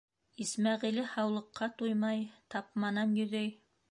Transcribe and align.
Исмәғиле 0.45 1.03
һаулыҡҡа 1.09 1.69
туймай, 1.81 2.25
тапманан 2.55 3.15
йөҙәй. 3.21 3.55